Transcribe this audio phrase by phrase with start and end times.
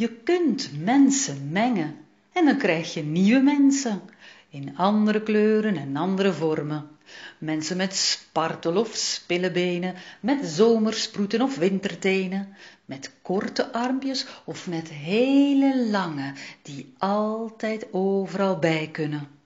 [0.00, 1.96] je kunt mensen mengen
[2.32, 4.00] en dan krijg je nieuwe mensen
[4.48, 6.88] in andere kleuren en andere vormen.
[7.38, 15.88] Mensen met spartel of spillebenen, met zomersproeten of wintertenen, met korte armpjes of met hele
[15.90, 16.32] lange
[16.62, 19.39] die altijd overal bij kunnen.